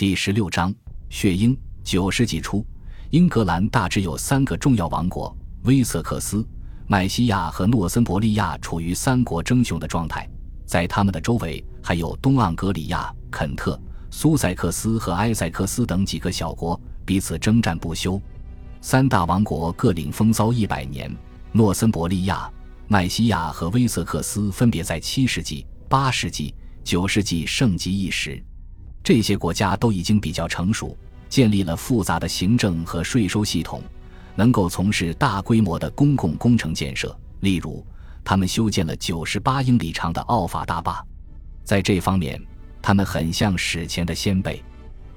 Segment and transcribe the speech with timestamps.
[0.00, 0.74] 第十六章
[1.10, 1.54] 血鹰。
[1.84, 2.64] 九世纪初，
[3.10, 6.42] 英格兰大致有三个重要王国：威瑟克斯、
[6.86, 10.26] 麦西亚和诺森伯利亚，处于三国争雄的状态。
[10.64, 13.78] 在他们的周围，还有东盎格里亚、肯特、
[14.10, 18.18] 苏塞克斯和埃塞克斯等几个小国，彼此征战不休。
[18.80, 21.14] 三大王国各领风骚一百年。
[21.52, 22.50] 诺森伯利亚、
[22.88, 28.42] 麦西亚和威瑟克斯分别在七世纪、八世纪、九世纪盛极一时。
[29.02, 30.96] 这些国家都已经比较成熟，
[31.28, 33.82] 建立了复杂的行政和税收系统，
[34.34, 37.16] 能够从事大规模的公共工程建设。
[37.40, 37.84] 例如，
[38.22, 41.02] 他们修建了九十八英里长的奥法大坝。
[41.64, 42.40] 在这方面，
[42.82, 44.62] 他们很像史前的先辈。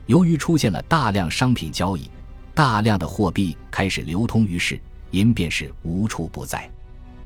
[0.06, 2.09] 由于出现了大量商品交易，
[2.54, 4.80] 大量的货币开始流通于世，
[5.12, 6.70] 银便是无处不在。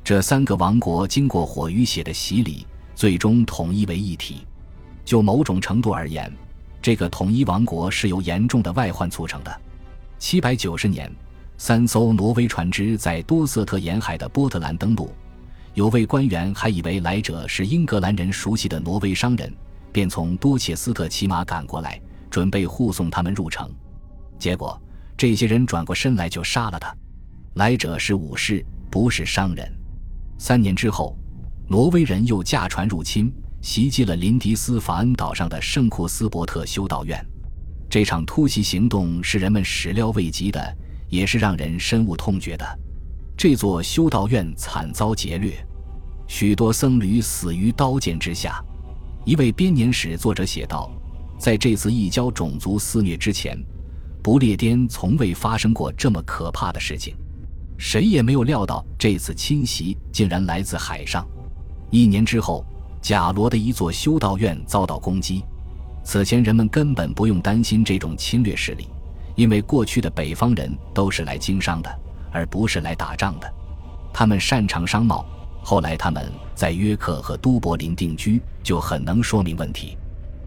[0.04, 4.46] 这三个王国经过火与血的洗礼，最终统一为一体。
[5.04, 6.32] 就某种程度而言，
[6.82, 9.62] 这个统一王国是由严重的外患促成的。
[10.20, 11.12] 七百九十年，
[11.58, 15.12] 三艘挪威船只在多瑟特沿海的波特兰登陆，
[15.74, 19.54] 有位官员还以为来者是英格兰人熟悉的挪威商人，
[19.92, 23.70] 便从多切斯特骑马赶过来，准备护送他们入城。
[24.40, 24.80] 结果，
[25.18, 26.96] 这些人转过身来就杀了他。
[27.56, 29.72] 来者是武士，不是商人。
[30.38, 31.18] 三年之后，
[31.68, 33.34] 挪威人又驾船入侵。
[33.62, 37.24] 袭击了林迪斯法恩岛上的圣库斯伯特修道院，
[37.90, 40.78] 这场突袭行动是人们始料未及的，
[41.10, 42.80] 也是让人深恶痛绝的。
[43.36, 45.54] 这座修道院惨遭劫掠，
[46.28, 48.64] 许多僧侣死于刀剑之下。
[49.26, 50.90] 一位编年史作者写道
[51.38, 53.58] ：“在这次异教种族肆虐之前，
[54.24, 57.16] 不列颠从未发生过这么可怕的事情。
[57.78, 61.28] 谁也没有料到这次侵袭竟然来自海上。”
[61.92, 62.66] 一年之后。
[63.08, 65.42] 贾罗的一座修道院遭到攻击。
[66.04, 68.90] 此前人们根本不用担心这种侵略势力，
[69.38, 72.00] 因为过去的北方人都是来经商的，
[72.34, 73.50] 而不是来打仗的。
[74.14, 75.26] 他们擅长商贸，
[75.64, 79.98] 后来他们在约克和都柏林定居，就很能说明问题。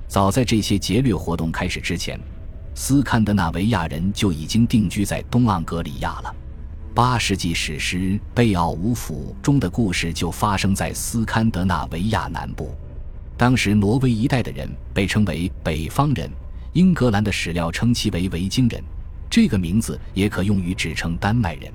[0.06, 2.20] 早在这些劫掠活动开始之前，
[2.74, 6.36] 斯堪的纳维亚人就已经定居在东盎格里亚了。
[6.92, 7.96] 八世纪史诗
[8.34, 12.74] 《贝奥武甫》中的故事就发生在斯堪的纳维亚南部。
[13.36, 16.28] 当时挪威一带的人被称为北方人，
[16.72, 18.82] 英格兰的史料称其为维京人。
[19.30, 21.72] 这个名字也可用于指称丹麦人。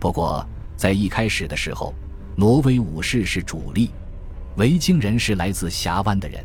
[0.00, 0.44] 不过，
[0.76, 1.94] 在一开始的时候，
[2.34, 3.90] 挪威武士是主力，
[4.56, 6.44] 维京人是来自峡湾的人。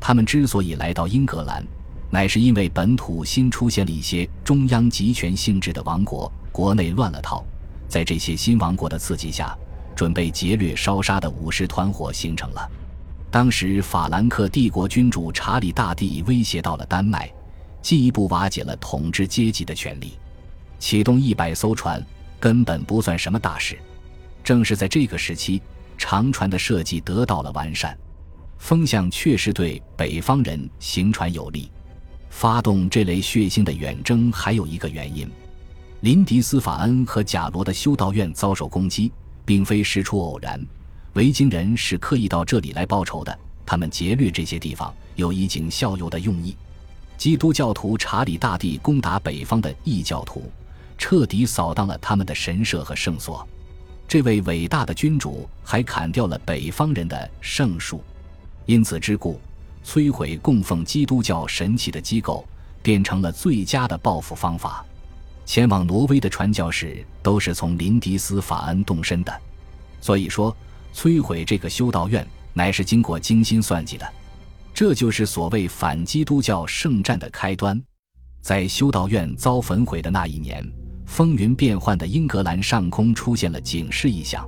[0.00, 1.64] 他们之所以来到英格兰，
[2.10, 6.30] 乃是因为本土新出现了一些中央集权性质的王国。
[6.58, 7.44] 国内乱了套，
[7.86, 9.56] 在这些新王国的刺激下，
[9.94, 12.68] 准备劫掠烧杀的武士团伙形成了。
[13.30, 17.32] 当时法兰克帝国君主查理大帝威胁到了丹麦，
[17.80, 20.18] 进一步瓦解了统治阶级的权力。
[20.80, 22.04] 启动一百艘船
[22.40, 23.78] 根本不算什么大事。
[24.42, 25.62] 正是在这个时期，
[25.96, 27.96] 长船的设计得到了完善，
[28.58, 31.70] 风向确实对北方人行船有利。
[32.30, 35.30] 发动这类血腥的远征还有一个原因。
[36.00, 39.10] 林迪斯法恩和贾罗的修道院遭受攻击，
[39.44, 40.64] 并非事出偶然。
[41.14, 43.36] 维京人是刻意到这里来报仇的，
[43.66, 46.56] 他们劫掠这些地方有以儆效尤的用意。
[47.16, 50.48] 基督教徒查理大帝攻打北方的异教徒，
[50.96, 53.44] 彻底扫荡了他们的神社和圣所。
[54.06, 58.04] 这位伟大的君主还砍掉了北方人的圣树，
[58.66, 59.40] 因此之故，
[59.84, 62.46] 摧毁供奉基督教神奇的机构
[62.84, 64.86] 变成了最佳的报复方法。
[65.48, 69.32] 前往挪威的传教士都是从林迪斯法恩动身的，
[69.98, 70.54] 所以说
[70.92, 74.06] 摧毁这个修道院乃是经过精心算计的。
[74.74, 77.82] 这就是所谓反基督教圣战的开端。
[78.42, 80.62] 在修道院遭焚毁的那一年，
[81.06, 84.46] 风云变幻的英格兰上空出现了警示异象。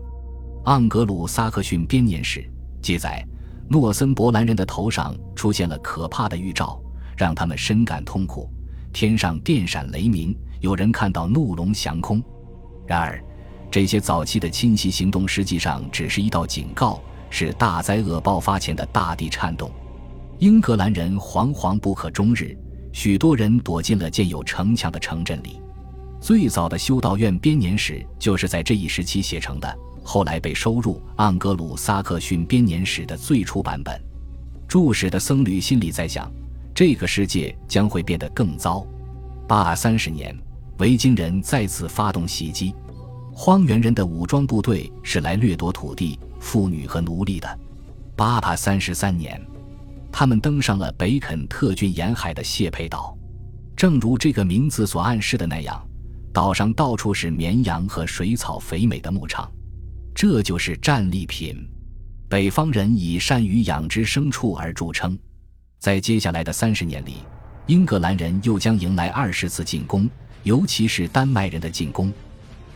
[0.67, 2.47] 盎格鲁撒克逊编年史
[2.83, 3.27] 记载，
[3.71, 6.79] 诺森伯兰人的头上出现了可怕的预兆，
[7.17, 8.51] 让他们深感痛苦。
[8.93, 10.37] 天上电闪雷鸣。
[10.61, 12.23] 有人看到怒龙降空，
[12.87, 13.23] 然而，
[13.71, 19.71] 这些早期的侵袭行动实际上只是一道警告，是大灾厄爆发前的大地颤动。
[20.39, 22.57] 英格兰人惶惶不可终日，
[22.93, 25.61] 许多人躲进了建有城墙的城镇里。
[26.21, 33.99] 最早的修道院编年史就是在这一时期写成的，后来被收入《盎格鲁撒克逊编年史》的最初版本。
[34.69, 36.31] 注史的僧侣心里在想：
[36.75, 38.87] 这个世界将会变得更糟。
[39.49, 40.37] 八三十年。
[40.81, 42.75] 维京人再次发动袭击，
[43.35, 47.59] 荒原人的武装部队是来掠夺土地、妇女和奴隶的。
[48.17, 49.39] 八八三十三年，
[50.11, 53.15] 他们登上了北肯特郡沿海的谢佩岛。
[53.77, 55.87] 正如这个名字所暗示的那样，
[56.33, 59.53] 岛上到处是绵羊和水草肥美的牧场，
[60.15, 61.69] 这就是战利品。
[62.27, 65.19] 北方人以善于养殖牲畜而著称。
[65.79, 67.17] 在接下来的三十年里，
[67.67, 70.09] 英格兰人又将迎来二十次进攻，
[70.43, 72.13] 尤其是丹麦人的进攻。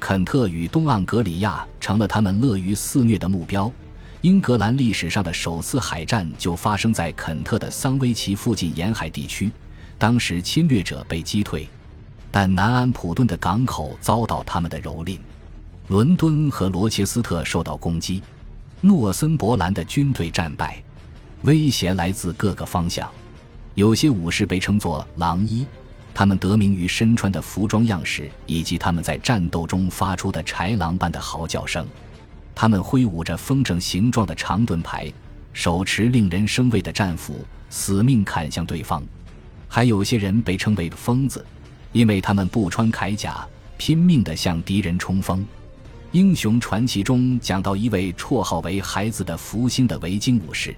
[0.00, 3.72] 肯特与东盎格里亚成了他们乐于肆虐的目标。
[4.20, 9.50] 英格兰历史上的首次海战就发生在肯特的桑威奇附近沿海地区。
[9.99, 11.69] 当时侵略者被击退，
[12.31, 15.19] 但南安普顿的港口遭到他们的蹂躏，
[15.88, 18.22] 伦敦和罗切斯特受到攻击，
[18.81, 20.82] 诺森伯兰的军队战败，
[21.43, 23.10] 威胁来自各个方向。
[23.75, 25.67] 有些武士被称作“狼医”，
[26.14, 31.84] 他们得名于身穿的服装样式以及他们在战斗中发出的豺狼般的嚎叫声。
[32.55, 35.12] 他们挥舞着风筝形状的长盾牌，
[35.52, 39.02] 手持令人生畏的战斧，死命砍向对方。
[39.69, 41.44] 还有些人被称为疯子，
[41.90, 43.44] 因为他们不穿铠甲，
[43.76, 45.44] 拼命地向敌人冲锋。
[46.12, 50.72] 英雄传奇中讲到一位绰号为“孩子的福星”的维京武士，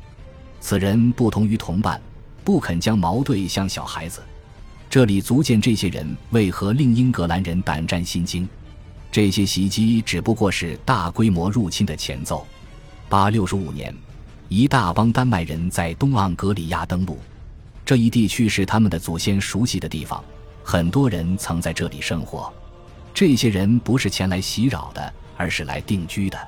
[0.61, 2.01] 此人不同于同伴，
[2.43, 4.23] 不肯将矛对向小孩子。
[4.97, 8.49] 这里足见这些人为何令英格兰人胆战心惊。
[9.13, 12.47] 这些袭击只不过是大规模入侵的前奏。
[13.07, 13.95] 八六十五年，
[14.49, 17.19] 一大帮丹麦人在东盎格里亚登陆。
[17.85, 20.25] 这一地区是他们的祖先熟悉的地方，
[20.65, 22.51] 很多人曾在这里生活。
[23.13, 26.39] 这些人不是前来袭扰的，而是来定居的。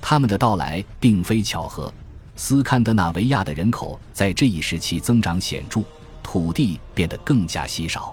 [0.00, 1.94] 他们的到来并非巧合。
[2.34, 5.84] 斯堪的纳维亚的人口在这一时期增长显著，
[6.26, 8.12] 土地变得更加稀少。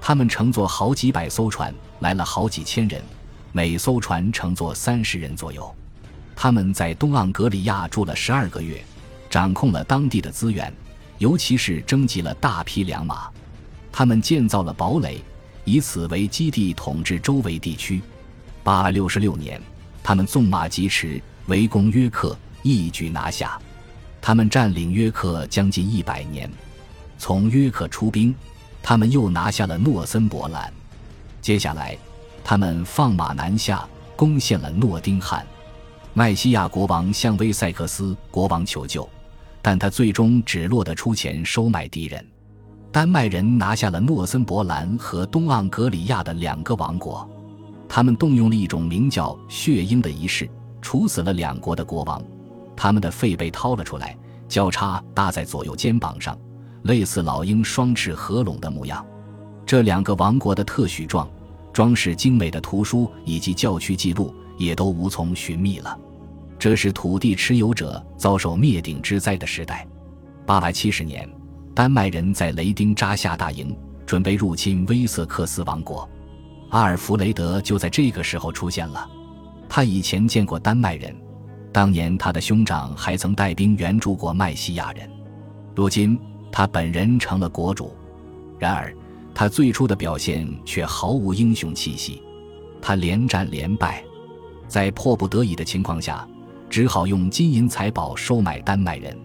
[0.00, 3.02] 他们乘坐好几百艘船来了好几千人，
[3.50, 5.74] 每艘船乘坐三十人左右。
[6.36, 8.80] 他们在东盎格里亚住了十二个月，
[9.28, 10.72] 掌控了当地的资源。
[11.18, 13.28] 尤其是征集了大批良马，
[13.90, 15.20] 他们建造了堡垒，
[15.64, 18.00] 以此为基地统治周围地区。
[18.62, 19.60] 八六十六年，
[20.04, 23.60] 他们纵马疾驰，围攻约克，一举拿下。
[24.22, 26.48] 他们占领约克将近一百年，
[27.20, 28.34] 从约克出兵，
[28.82, 30.72] 他们又拿下了诺森伯兰。
[31.42, 31.96] 接下来，
[32.42, 33.86] 他们放马南下，
[34.16, 35.46] 攻陷了诺丁汉。
[36.14, 39.08] 麦西亚国王向威塞克斯国王求救。
[39.62, 42.26] 但他最终只落得出钱收买敌人。
[42.90, 47.28] 丹麦人拿下了诺森伯兰和东盎格里亚的两个王国，
[47.86, 50.48] 他们动用了一种名叫血鹰的仪式，
[50.80, 52.22] 处死了两国的国王。
[52.74, 54.16] 他们的肺被掏了出来，
[54.48, 56.34] 交叉搭在左右肩膀上，
[56.82, 59.04] 类似老鹰双翅合拢的模样。
[59.66, 61.28] 这两个王国的特许状、
[61.72, 65.96] 装饰精美的图书以及教区记录也都无从寻觅了。
[66.58, 69.86] 这是土地持有者遭受灭顶之灾的时代。
[70.44, 71.28] 八百七十年，
[71.74, 73.74] 丹麦人在雷丁扎下大营，
[74.04, 76.08] 准备入侵威瑟克斯王国。
[76.70, 79.08] 阿尔弗雷德就在这个时候出现了。
[79.68, 81.16] 他以前见过丹麦人，
[81.72, 85.08] 当年他的兄长还曾带兵援助过麦西亚人。
[85.74, 86.18] 如今
[86.52, 87.94] 他本人成了国主，
[88.58, 88.94] 然而
[89.34, 92.22] 他最初的表现却毫无英雄气息。
[92.80, 94.02] 他连战连败，
[94.66, 96.26] 在迫不得已的情况下。
[96.68, 99.18] 只好用金银财宝收买丹麦人，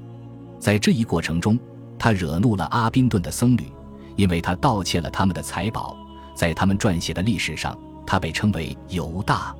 [0.57, 1.59] 在这一过程中，
[1.99, 3.65] 他惹怒了阿宾顿的僧侣，
[4.15, 5.95] 因为他盗窃了他们的财宝。
[6.33, 9.55] 在他们撰写的历史上，他被称为犹大。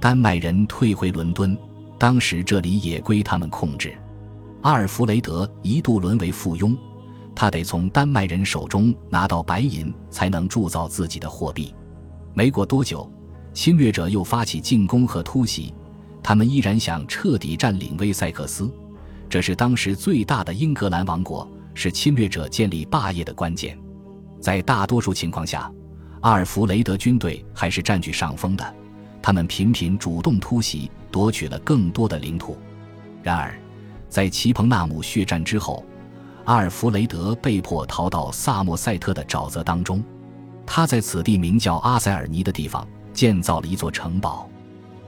[0.00, 1.54] 丹麦人退回伦敦，
[1.98, 3.94] 当时这里也归他们控制。
[4.62, 6.74] 阿尔弗雷德一度沦为附庸，
[7.40, 11.72] 他得从丹麦人手中拿到白银，才能铸造自己的货币。
[12.34, 13.08] 没过多久，
[13.54, 15.72] 侵略者又发起进攻和突袭。
[16.20, 18.68] 他们依然想彻底占领威塞克斯，
[19.30, 23.78] 这是当时最大的英格兰王国，是侵略者建立霸业的关键。
[24.40, 25.72] 在大多数情况下，
[26.22, 28.74] 阿尔弗雷德军队还是占据上风的，
[29.22, 32.58] 他们频频主动突袭，夺取了更多的领土。
[33.22, 33.56] 然而，
[34.08, 35.84] 在齐彭纳姆血战之后，
[36.48, 40.02] 阿尔弗雷德被迫逃到萨默塞特的沼泽当中，
[40.64, 44.48] 他在此地名叫阿塞尔尼的地方建造了一座城堡。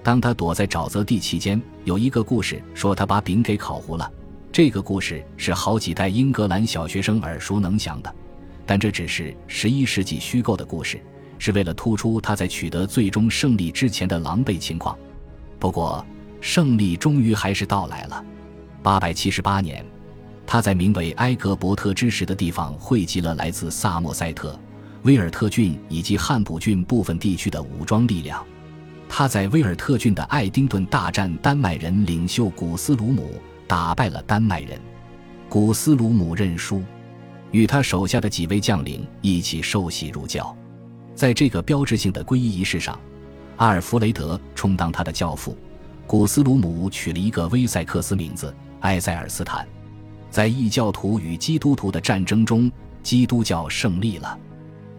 [0.03, 4.13] 当他躲在沼泽地期间，有一个故事说他把饼给烤糊了。
[4.53, 8.15] 这个故事是好几代英格兰小学生耳熟能详的，
[8.67, 11.01] 但这只是十一世纪虚构的故事，
[11.39, 14.95] 是为了突出他在取得最终胜利之前的狼狈情况。
[15.59, 16.05] 不过，
[16.43, 18.23] 胜利终于还是到来了。
[18.83, 19.83] 八百七十八年，
[20.52, 24.59] 他在名为埃格伯特之石的地方汇集了来自萨默塞特、
[25.02, 28.45] 威尔特郡以及汉普郡部分地区的武装力量。
[29.09, 34.76] 他在威尔特郡的爱丁顿大战丹麦人领袖古斯鲁姆，打败了丹麦人。
[35.49, 36.83] 古斯鲁姆认输，
[37.52, 40.52] 与他手下的几位将领一起受洗入教。
[41.14, 42.99] 在这个标志性的皈依仪式上，
[43.59, 45.57] 阿尔弗雷德充当他的教父，
[46.09, 49.64] 古斯鲁姆取了一个威塞克斯名字埃塞尔斯坦。
[50.31, 52.71] 在异教徒与基督徒的战争中，
[53.03, 54.39] 基督教胜利了。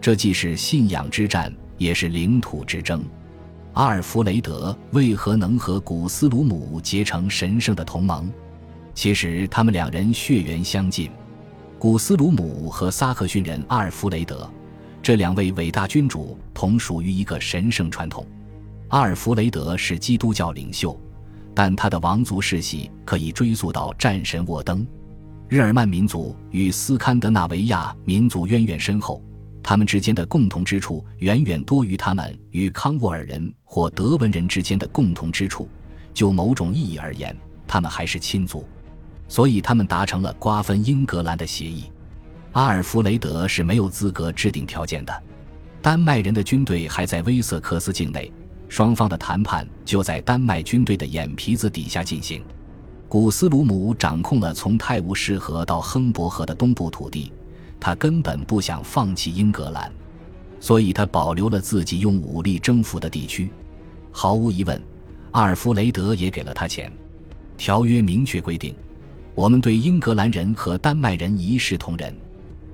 [0.00, 3.02] 这既是信仰之战，也是领土之争。
[3.72, 8.30] 阿尔弗雷德为何能和古斯鲁姆结成神圣的同盟？
[8.94, 11.10] 其实他们两人血缘相近。
[11.78, 14.48] 古斯鲁姆和撒克逊人阿尔弗雷德
[15.02, 18.26] 这两位伟大君主同属于一个神圣传统。
[18.88, 21.00] 阿尔弗雷德是基督教领袖，
[21.54, 24.86] 但他的王族世系可以追溯到战神沃登。
[25.52, 29.22] 日耳曼民族与斯堪的纳维亚民族渊源深厚。
[29.62, 35.68] 他们之间的共同之处远远多于他们与康沃尔人或德文人之间的共同之处。
[36.14, 37.36] 就某种意义而言，
[37.68, 38.66] 他们还是亲族，
[39.28, 41.92] 所以他们达成了瓜分英格兰的协议。
[42.52, 45.22] 阿尔弗雷德是没有资格制定条件的。
[45.82, 48.32] 丹麦人的军队还在威瑟克斯境内，
[48.70, 52.42] 双方的谈判就在丹麦军队的眼皮子底下进行。
[53.12, 57.30] 古斯鲁姆掌控了从泰晤士河到亨伯河的东部土地。
[57.78, 59.92] 他根本不想放弃英格兰，
[60.60, 63.50] 所以他保留了自己用武力征服的地区。
[64.10, 64.82] 毫无疑问，
[65.32, 66.90] 阿尔弗雷德也给了他钱。
[67.58, 68.74] 条约明确规定，
[69.34, 72.16] 我们对英格兰人和丹麦人一视同仁。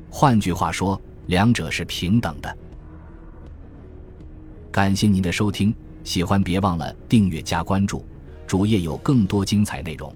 [0.08, 2.58] 换句话说，两者是平等的。
[4.70, 8.04] 感谢您的收听，喜欢别忘了订阅加关注，
[8.46, 10.14] 主页有更多精彩内容。